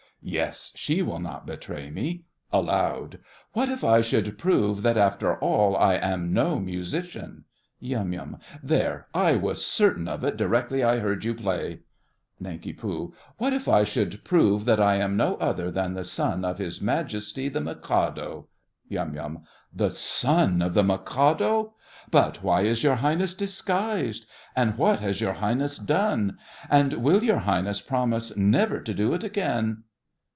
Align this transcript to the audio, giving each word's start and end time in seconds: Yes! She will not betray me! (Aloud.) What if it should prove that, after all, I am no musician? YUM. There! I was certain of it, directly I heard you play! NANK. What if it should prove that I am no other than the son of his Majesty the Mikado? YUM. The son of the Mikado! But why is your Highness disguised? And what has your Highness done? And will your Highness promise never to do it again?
Yes! 0.23 0.71
She 0.75 1.01
will 1.01 1.17
not 1.17 1.47
betray 1.47 1.89
me! 1.89 2.25
(Aloud.) 2.53 3.17
What 3.53 3.69
if 3.69 3.83
it 3.83 4.03
should 4.03 4.37
prove 4.37 4.83
that, 4.83 4.95
after 4.95 5.35
all, 5.37 5.75
I 5.75 5.95
am 5.95 6.31
no 6.31 6.59
musician? 6.59 7.45
YUM. 7.79 8.37
There! 8.61 9.07
I 9.15 9.35
was 9.35 9.65
certain 9.65 10.07
of 10.07 10.23
it, 10.23 10.37
directly 10.37 10.83
I 10.83 10.99
heard 10.99 11.23
you 11.23 11.33
play! 11.33 11.79
NANK. 12.39 12.79
What 13.39 13.51
if 13.51 13.67
it 13.67 13.87
should 13.87 14.23
prove 14.23 14.65
that 14.65 14.79
I 14.79 14.97
am 14.97 15.17
no 15.17 15.37
other 15.37 15.71
than 15.71 15.95
the 15.95 16.03
son 16.03 16.45
of 16.45 16.59
his 16.59 16.81
Majesty 16.83 17.49
the 17.49 17.59
Mikado? 17.59 18.47
YUM. 18.87 19.39
The 19.75 19.89
son 19.89 20.61
of 20.61 20.75
the 20.75 20.83
Mikado! 20.83 21.73
But 22.11 22.43
why 22.43 22.61
is 22.61 22.83
your 22.83 22.97
Highness 22.97 23.33
disguised? 23.33 24.27
And 24.55 24.77
what 24.77 24.99
has 24.99 25.19
your 25.19 25.33
Highness 25.33 25.79
done? 25.79 26.37
And 26.69 26.93
will 26.93 27.23
your 27.23 27.39
Highness 27.39 27.81
promise 27.81 28.37
never 28.37 28.79
to 28.81 28.93
do 28.93 29.15
it 29.15 29.23
again? 29.23 29.85